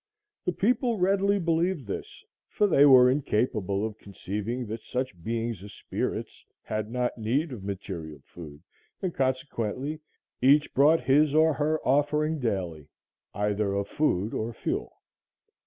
[0.45, 5.73] The people readily believed this, for they were incapable of conceiving that such beings as
[5.73, 8.63] spirits had not need of material food,
[9.03, 9.99] and, consequently,
[10.41, 12.87] each brought his or her offering daily,
[13.35, 14.97] either of food or fuel.